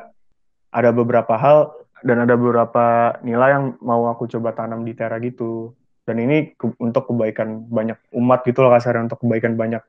[0.70, 1.74] ada beberapa hal
[2.06, 5.74] dan ada beberapa nilai yang mau aku coba tanam di Tera gitu
[6.04, 9.84] dan ini ke, untuk kebaikan banyak umat gitu loh kasarnya untuk kebaikan banyak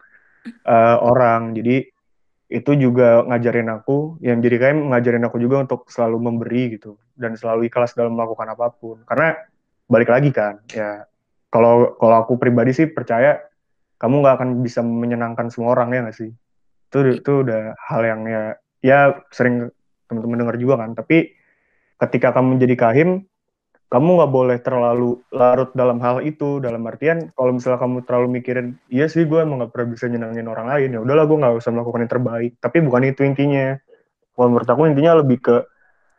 [0.66, 1.54] uh, orang.
[1.54, 1.90] Jadi
[2.54, 7.34] itu juga ngajarin aku yang jadi kayak ngajarin aku juga untuk selalu memberi gitu dan
[7.34, 9.02] selalu ikhlas dalam melakukan apa pun.
[9.08, 9.34] Karena
[9.90, 11.04] balik lagi kan ya
[11.50, 13.42] kalau kalau aku pribadi sih percaya
[13.98, 16.30] kamu nggak akan bisa menyenangkan semua orang ya nggak sih?
[16.90, 18.42] Itu itu udah hal yang ya
[18.84, 18.98] ya
[19.34, 19.72] sering
[20.06, 20.94] teman-teman dengar juga kan.
[20.94, 21.34] Tapi
[21.98, 23.26] ketika kamu menjadi kahim
[23.92, 28.66] kamu nggak boleh terlalu larut dalam hal itu dalam artian kalau misalnya kamu terlalu mikirin
[28.90, 31.70] iya sih gue emang nggak pernah bisa nyenangin orang lain ya udahlah gue nggak usah
[31.70, 33.78] melakukan yang terbaik tapi bukan itu intinya
[34.34, 35.56] kalau menurut aku intinya lebih ke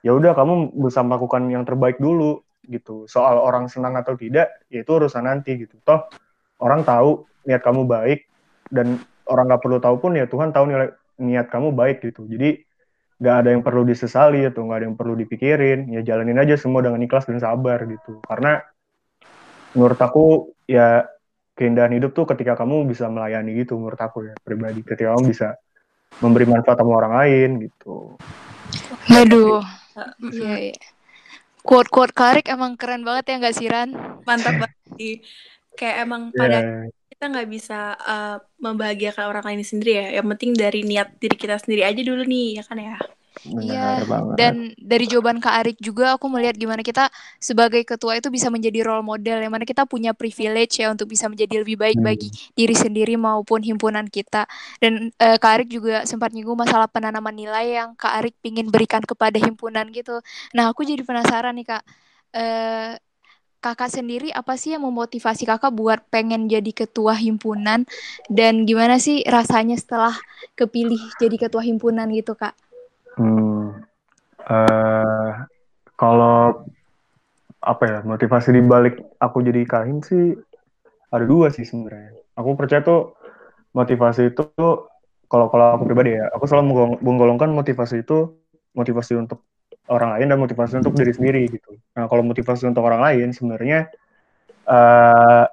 [0.06, 3.10] ya udah kamu bisa melakukan yang terbaik dulu gitu.
[3.10, 5.82] Soal orang senang atau tidak, ya itu urusan nanti gitu.
[5.82, 6.06] Toh
[6.62, 8.30] orang tahu niat kamu baik
[8.70, 12.30] dan orang nggak perlu tahu pun ya Tuhan tahu nilai niat kamu baik gitu.
[12.30, 12.62] Jadi
[13.16, 15.92] nggak ada yang perlu disesali atau nggak ada yang perlu dipikirin.
[15.92, 18.20] Ya jalanin aja semua dengan ikhlas dan sabar gitu.
[18.24, 18.60] Karena
[19.76, 21.08] menurut aku ya
[21.56, 24.84] keindahan hidup tuh ketika kamu bisa melayani gitu menurut aku ya pribadi.
[24.84, 25.56] Ketika kamu bisa
[26.20, 28.16] memberi manfaat sama orang lain gitu.
[29.12, 29.64] Aduh.
[30.20, 30.76] Iya, iya
[31.66, 33.90] quote-quote Karik emang keren banget ya nggak sih Ran?
[34.24, 35.16] Mantap banget sih.
[35.74, 36.88] Kayak emang yeah.
[37.16, 40.08] Kita nggak bisa uh, membahagiakan orang lain sendiri ya.
[40.20, 43.00] Yang penting dari niat diri kita sendiri aja dulu nih, ya kan ya.
[43.44, 44.08] Iya.
[44.40, 48.88] Dan dari jawaban Kak Arik juga aku melihat gimana kita sebagai ketua itu bisa menjadi
[48.88, 52.08] role model yang mana kita punya privilege ya untuk bisa menjadi lebih baik hmm.
[52.08, 54.48] bagi diri sendiri maupun himpunan kita.
[54.80, 59.04] Dan uh, Kak Arik juga sempat nyinggung masalah penanaman nilai yang Kak Arik ingin berikan
[59.04, 60.24] kepada himpunan gitu.
[60.56, 61.84] Nah, aku jadi penasaran nih Kak.
[62.36, 63.00] Uh,
[63.66, 67.90] kakak sendiri apa sih yang memotivasi kakak buat pengen jadi ketua himpunan
[68.30, 70.14] dan gimana sih rasanya setelah
[70.54, 72.54] kepilih jadi ketua himpunan gitu kak?
[73.18, 73.82] Hmm,
[74.46, 75.50] Uh,
[75.98, 76.70] kalau
[77.58, 80.38] apa ya motivasi di balik aku jadi kahim sih
[81.10, 82.14] ada dua sih sebenarnya.
[82.38, 83.18] Aku percaya tuh
[83.74, 84.46] motivasi itu
[85.26, 88.38] kalau kalau aku pribadi ya, aku selalu menggolongkan motivasi itu
[88.78, 89.42] motivasi untuk
[89.90, 91.78] orang lain dan motivasi untuk diri sendiri gitu.
[91.98, 93.90] Nah kalau motivasi untuk orang lain sebenarnya
[94.66, 95.46] uh,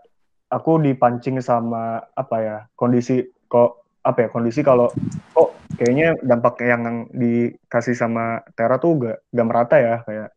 [0.52, 4.90] aku dipancing sama apa ya kondisi kok apa ya kondisi kalau
[5.36, 10.30] kok kayaknya dampak yang dikasih sama Tera tuh gak, gak merata ya kayak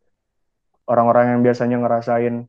[0.86, 2.46] orang-orang yang biasanya ngerasain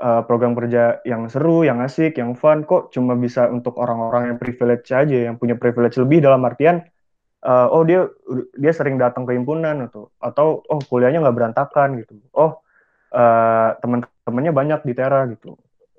[0.00, 4.38] uh, program kerja yang seru, yang asik, yang fun kok cuma bisa untuk orang-orang yang
[4.40, 6.80] privilege aja yang punya privilege lebih dalam artian
[7.44, 8.08] uh, oh dia
[8.56, 12.18] dia sering datang ke himpunan atau atau oh kuliahnya nggak berantakan gitu.
[12.32, 12.64] Oh
[13.12, 15.54] uh, teman-temannya banyak di Tera gitu.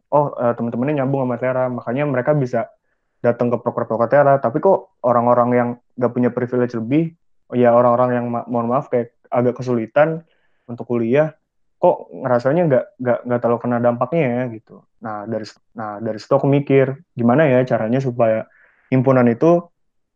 [0.09, 1.65] Oh uh, teman-temannya nyambung sama Tera.
[1.69, 2.73] Makanya mereka bisa
[3.21, 4.33] datang ke proker-proker Tera.
[4.41, 7.13] Tapi kok orang-orang yang nggak punya privilege lebih
[7.53, 10.25] ya orang-orang yang ma mohon maaf kayak agak kesulitan
[10.65, 11.37] untuk kuliah
[11.77, 14.75] kok ngerasanya nggak nggak nggak terlalu kena dampaknya ya gitu.
[15.05, 15.45] Nah dari
[15.77, 18.49] nah dari situ mikir gimana ya caranya supaya
[18.89, 19.61] himpunan itu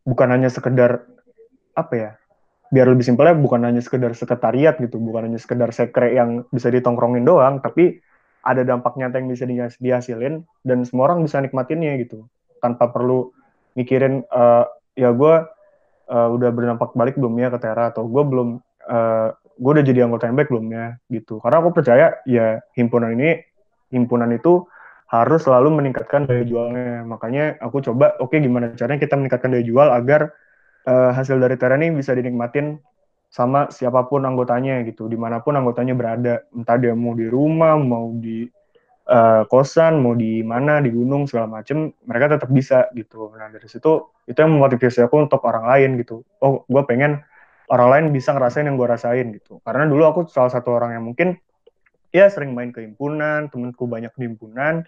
[0.02, 1.06] bukan hanya sekedar
[1.76, 2.10] apa ya
[2.70, 7.26] biar lebih simpelnya bukan hanya sekedar sekretariat gitu bukan hanya sekedar sekre yang bisa ditongkrongin
[7.26, 7.98] doang tapi
[8.40, 9.44] ada dampak nyata yang bisa
[9.78, 12.24] dihasilin dan semua orang bisa nikmatinnya gitu.
[12.60, 13.32] Tanpa perlu
[13.76, 14.64] mikirin uh,
[14.96, 15.34] ya gue
[16.08, 18.48] uh, udah berdampak balik belum ya ke Tera atau gue belum
[18.88, 19.28] uh, eh,
[19.60, 21.40] gue udah jadi anggota yang baik belum ya gitu.
[21.40, 23.44] Karena aku percaya ya himpunan ini
[23.92, 24.64] himpunan itu
[25.10, 27.04] harus selalu meningkatkan daya jualnya.
[27.04, 30.32] Makanya aku coba oke okay, gimana caranya kita meningkatkan daya jual agar
[30.86, 32.78] uh, hasil dari Tera ini bisa dinikmatin
[33.30, 37.78] sama siapa pun anggotanya gitu, di mana pun anggotanya berada, entah dia mau di rumah,
[37.78, 38.42] mau di
[39.06, 43.30] uh, kosan, mau di mana, di gunung segala macem, mereka tetap bisa gitu.
[43.34, 46.26] Nah dari situ itu yang memotivasi aku untuk orang lain gitu.
[46.42, 47.22] Oh, gue pengen
[47.70, 49.62] orang lain bisa ngerasain yang gue rasain gitu.
[49.62, 51.38] Karena dulu aku salah satu orang yang mungkin
[52.10, 54.82] ya sering main ke himpunan, temenku banyak di himpunan,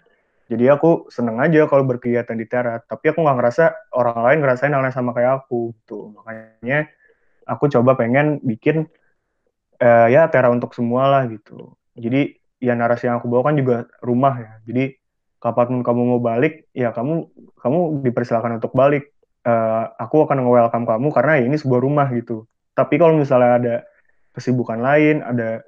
[0.53, 3.63] jadi aku seneng aja kalau berkegiatan di terat tapi aku nggak ngerasa
[3.97, 6.13] orang lain ngerasain hal yang sama kayak aku gitu.
[6.13, 6.93] Makanya
[7.49, 8.85] aku coba pengen bikin
[9.81, 11.73] uh, ya tera untuk semua lah gitu.
[11.97, 14.53] Jadi ya narasi yang aku bawa kan juga rumah ya.
[14.69, 14.93] Jadi
[15.41, 19.09] kapan pun kamu mau balik ya kamu kamu dipersilakan untuk balik.
[19.43, 22.47] Uh, aku akan nge-welcome kamu karena ini sebuah rumah gitu.
[22.71, 23.75] Tapi kalau misalnya ada
[24.31, 25.61] kesibukan lain ada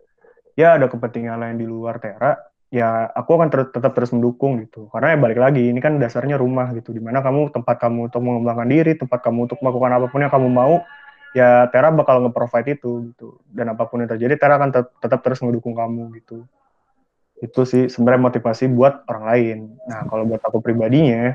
[0.55, 2.39] ya ada kepentingan lain di luar tera
[2.75, 4.91] ya aku akan ter tetap terus mendukung gitu.
[4.91, 6.91] Karena ya balik lagi ini kan dasarnya rumah gitu.
[6.91, 10.33] Di mana kamu tempat kamu untuk mengembangkan diri tempat kamu untuk melakukan apa pun yang
[10.33, 10.83] kamu mau
[11.31, 13.39] ya Tera bakal nge-provide itu gitu.
[13.47, 16.43] Dan apa pun yang terjadi Tera akan tet tetap terus mendukung kamu gitu.
[17.39, 19.57] Itu sih sebenarnya motivasi buat orang lain.
[19.87, 21.31] Nah kalau buat aku pribadinya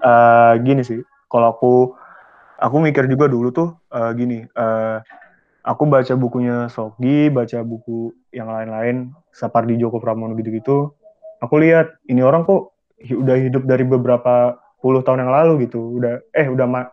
[0.00, 1.04] uh, gini sih.
[1.28, 1.74] Kalau aku
[2.56, 5.04] aku mikir juga dulu tuh uh, gini uh,
[5.68, 10.96] aku baca bukunya Sogi, baca buku yang lain-lain, Sapardi Joko Pramono gitu-gitu,
[11.44, 12.72] aku lihat ini orang kok
[13.04, 16.88] udah hidup dari beberapa puluh tahun yang lalu gitu, udah eh udah ma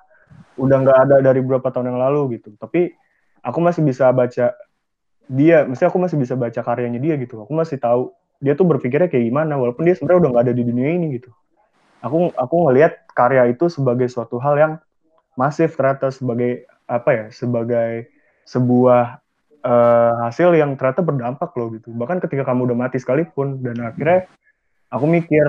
[0.59, 2.91] udah nggak ada dari beberapa tahun yang lalu gitu, tapi
[3.39, 4.51] aku masih bisa baca
[5.31, 8.11] dia, mesti aku masih bisa baca karyanya dia gitu, aku masih tahu
[8.43, 11.31] dia tuh berpikirnya kayak gimana, walaupun dia sebenarnya udah nggak ada di dunia ini gitu.
[12.03, 14.73] Aku aku ngelihat karya itu sebagai suatu hal yang
[15.39, 18.11] masif ternyata sebagai apa ya, sebagai
[18.45, 19.19] sebuah
[19.65, 21.89] uh, hasil yang ternyata berdampak loh gitu.
[21.91, 24.29] Bahkan ketika kamu udah mati sekalipun dan akhirnya
[24.93, 25.43] aku mikir,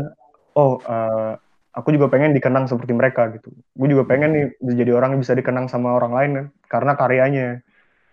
[0.56, 1.36] oh uh,
[1.76, 3.52] aku juga pengen dikenang seperti mereka gitu.
[3.76, 7.48] Gue juga pengen nih jadi orang yang bisa dikenang sama orang lain kan, karena karyanya.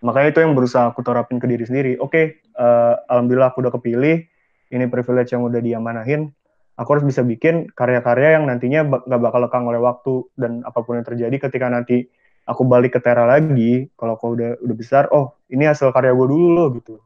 [0.04, 1.96] Makanya itu yang berusaha aku terapin ke diri sendiri.
[1.96, 2.26] Oke, okay,
[2.60, 4.28] uh, alhamdulillah aku udah kepilih.
[4.67, 6.28] Ini privilege yang udah diamanahin.
[6.76, 10.98] Aku harus bisa bikin karya-karya yang nantinya gak bakal lekang oleh waktu dan apa pun
[10.98, 12.10] yang terjadi ketika nanti
[12.43, 16.27] aku balik ke Tera lagi, kalau aku udah udah besar, oh ini hasil karya gue
[16.27, 16.99] dulu loh gitu.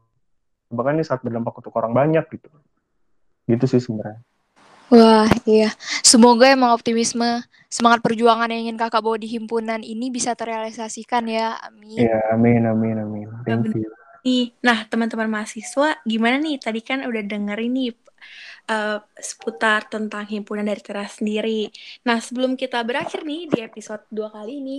[0.68, 2.48] Bahkan ini saat berdampak untuk orang banyak gitu.
[3.48, 4.20] Gitu sih sebenarnya.
[4.88, 5.68] Wah, iya.
[6.00, 11.60] Semoga emang optimisme, semangat perjuangan yang ingin kakak bawa di himpunan ini bisa terrealisasikan ya.
[11.60, 12.08] Amin.
[12.08, 13.26] Iya, amin, amin, amin.
[13.44, 13.88] Thank you.
[14.60, 16.60] Nah, teman-teman mahasiswa, gimana nih?
[16.60, 17.92] Tadi kan udah denger ini
[18.68, 21.68] uh, seputar tentang himpunan dari Tera sendiri.
[22.04, 24.78] Nah, sebelum kita berakhir nih di episode dua kali ini,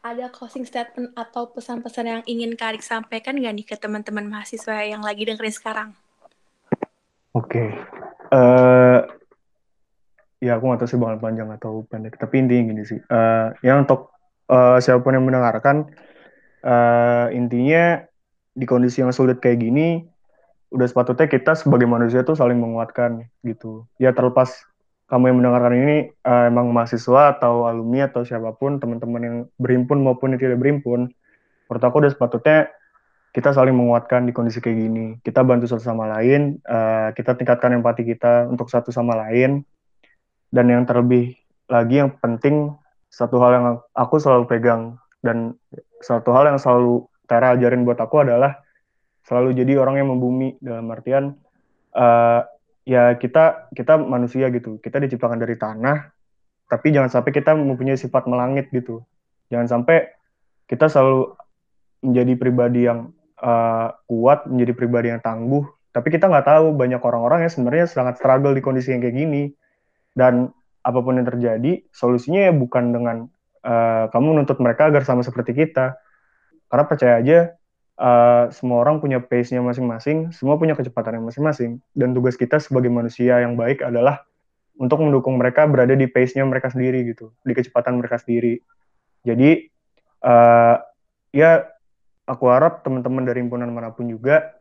[0.00, 4.80] ada closing statement atau pesan-pesan yang ingin Kak Arik sampaikan nggak nih ke teman-teman mahasiswa
[4.84, 5.88] yang lagi dengerin sekarang?
[7.36, 7.52] Oke.
[7.52, 7.68] Okay.
[8.32, 9.04] Uh,
[10.40, 12.98] eh, ya aku nggak tahu sih bakal panjang atau pendek, tapi intinya gini sih.
[13.12, 14.08] Uh, ya untuk
[14.48, 15.92] uh, siapa pun yang mendengarkan,
[16.64, 18.00] uh, intinya
[18.56, 20.08] di kondisi yang sulit kayak gini,
[20.72, 23.84] udah sepatutnya kita sebagai manusia tuh saling menguatkan gitu.
[24.00, 24.64] Ya terlepas
[25.10, 29.98] kamu yang mendengarkan ini uh, emang mahasiswa atau alumni atau siapa pun teman-teman yang berhimpun
[29.98, 31.10] maupun yang tidak berhimpun,
[31.66, 32.70] menurut aku udah sepatutnya
[33.34, 35.06] kita saling menguatkan di kondisi kayak gini.
[35.22, 39.66] Kita bantu satu sama lain, uh, kita tingkatkan empati kita untuk satu sama lain.
[40.50, 41.38] Dan yang terlebih
[41.70, 42.74] lagi yang penting
[43.10, 45.54] satu hal yang aku selalu pegang dan
[46.02, 48.58] satu hal yang selalu Tera ajarin buat aku adalah
[49.22, 51.38] selalu jadi orang yang membumi dalam artian
[51.94, 52.42] uh,
[52.84, 56.10] ya kita kita manusia gitu kita diciptakan dari tanah
[56.70, 59.04] tapi jangan sampai kita mempunyai sifat melangit gitu
[59.52, 60.10] jangan sampai
[60.70, 61.34] kita selalu
[62.06, 65.64] menjadi pribadi yang uh, kuat, menjadi pribadi yang tangguh.
[65.90, 69.42] Tapi kita nggak tahu banyak orang-orang yang sebenarnya sangat struggle di kondisi yang kayak gini.
[70.14, 70.48] Dan
[70.80, 73.16] apa pun yang terjadi, solusinya ya bukan dengan
[73.66, 75.98] uh, kamu menuntut mereka agar sama seperti kita.
[76.70, 77.38] Karena percaya aja,
[78.00, 81.84] uh, semua orang punya pace-nya masing-masing, semua punya kecepatan yang masing-masing.
[81.92, 84.24] Dan tugas kita sebagai manusia yang baik adalah
[84.80, 88.64] untuk mendukung mereka berada di pace-nya mereka sendiri gitu, di kecepatan mereka sendiri.
[89.20, 89.68] Jadi,
[90.24, 90.80] uh,
[91.30, 91.68] ya
[92.24, 94.56] aku harap teman-teman dari himpunan mana pun juga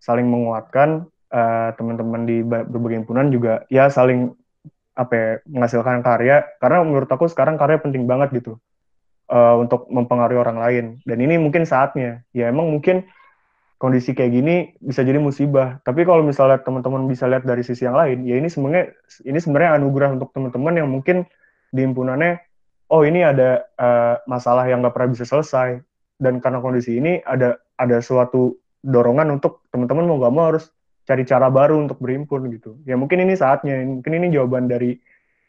[0.00, 4.32] saling menguatkan uh, teman-teman di berbagai himpunan juga ya saling
[4.96, 8.56] apa ya, menghasilkan karya karena menurut aku sekarang karya penting banget gitu
[9.30, 10.84] uh, untuk mempengaruhi orang lain.
[11.06, 12.26] Dan ini mungkin saatnya.
[12.34, 13.06] Ya emang mungkin
[13.80, 15.80] kondisi kayak gini bisa jadi musibah.
[15.86, 18.92] Tapi kalau misalnya teman-teman bisa lihat dari sisi yang lain ya ini sebenarnya
[19.24, 21.24] ini sebenarnya anugerah untuk teman-teman yang mungkin
[21.72, 22.42] di himpunannya
[22.90, 25.80] oh ini ada uh, masalah yang nggak pernah bisa selesai.
[26.20, 30.68] Dan karena kondisi ini ada ada suatu dorongan untuk teman-teman mau gak mau harus
[31.08, 32.76] cari cara baru untuk berhimpun gitu.
[32.84, 35.00] Ya mungkin ini saatnya, mungkin ini jawaban dari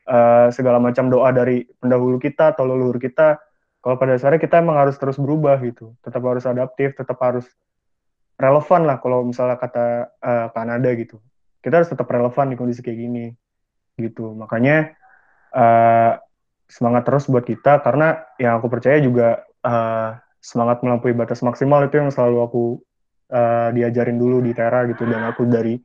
[0.07, 3.37] uh, segala macam doa dari pendahulu kita atau leluhur kita.
[3.81, 7.49] Kalau pada dasarnya kita emang harus terus berubah gitu, tetap harus adaptif, tetap harus
[8.37, 11.17] relevan lah kalau misalnya kata uh, Kanada gitu.
[11.65, 13.25] Kita harus tetap relevan di kondisi kayak gini
[13.97, 14.37] gitu.
[14.37, 14.93] Makanya
[15.53, 16.21] uh,
[16.69, 21.99] semangat terus buat kita karena yang aku percaya juga uh, semangat melampaui batas maksimal itu
[21.99, 22.63] yang selalu aku
[23.29, 25.75] uh, diajarin dulu di Tera gitu dan aku dari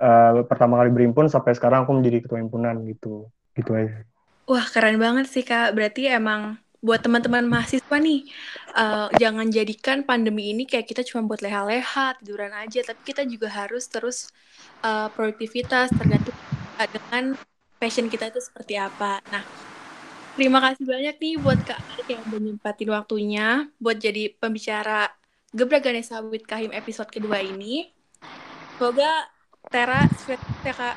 [0.00, 4.06] uh, pertama kali berimpun sampai sekarang aku menjadi ketua himpunan gitu gitu aja.
[4.48, 5.74] Wah keren banget sih kak.
[5.74, 8.26] Berarti emang buat teman-teman mahasiswa nih
[8.74, 13.46] uh, jangan jadikan pandemi ini kayak kita cuma buat leha-leha tiduran aja tapi kita juga
[13.48, 14.34] harus terus
[14.82, 16.34] uh, produktivitas tergantung
[16.82, 17.38] dengan
[17.78, 19.22] passion kita itu seperti apa.
[19.30, 19.46] Nah
[20.32, 25.12] Terima kasih banyak nih buat Kak Arik yang udah nyempatin waktunya buat jadi pembicara
[25.52, 27.92] Gebrak Ganesha with Kahim episode kedua ini.
[28.80, 29.28] Semoga
[29.68, 30.08] Tera
[30.64, 30.96] ya Kak.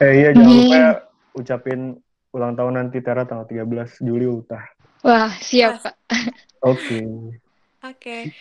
[0.00, 0.90] Eh iya jangan lupa ya,
[1.36, 1.80] ucapin
[2.32, 4.64] ulang tahun nanti Tera tanggal 13 Juli utah.
[5.04, 5.96] Wah, siap Kak.
[6.64, 7.04] Oke.
[7.84, 8.32] Oke.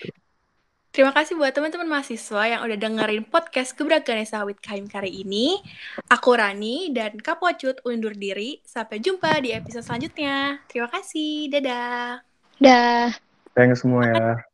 [0.95, 5.59] Terima kasih buat teman-teman mahasiswa yang udah dengerin podcast Keberagaman Sawit Kaim kali ini.
[6.07, 8.63] Aku Rani dan Kak Pocut undur diri.
[8.63, 10.63] Sampai jumpa di episode selanjutnya.
[10.71, 11.51] Terima kasih.
[11.51, 12.23] Dadah.
[12.63, 13.11] Dah.
[13.57, 14.47] Thanks semua ya.